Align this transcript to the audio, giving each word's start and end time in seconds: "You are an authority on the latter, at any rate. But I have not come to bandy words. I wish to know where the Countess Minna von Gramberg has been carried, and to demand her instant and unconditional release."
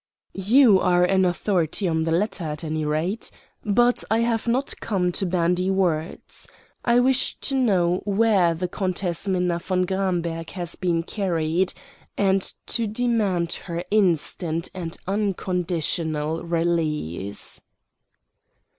"You 0.33 0.79
are 0.79 1.03
an 1.05 1.25
authority 1.25 1.87
on 1.87 2.05
the 2.05 2.11
latter, 2.11 2.45
at 2.45 2.63
any 2.63 2.83
rate. 2.85 3.29
But 3.63 4.03
I 4.09 4.21
have 4.21 4.47
not 4.47 4.73
come 4.79 5.11
to 5.11 5.27
bandy 5.27 5.69
words. 5.69 6.47
I 6.83 6.99
wish 6.99 7.35
to 7.41 7.55
know 7.55 7.97
where 8.03 8.55
the 8.55 8.67
Countess 8.67 9.27
Minna 9.27 9.59
von 9.59 9.85
Gramberg 9.85 10.49
has 10.57 10.75
been 10.75 11.03
carried, 11.03 11.75
and 12.17 12.41
to 12.65 12.87
demand 12.87 13.53
her 13.69 13.83
instant 13.91 14.69
and 14.73 14.97
unconditional 15.05 16.45
release." 16.45 17.61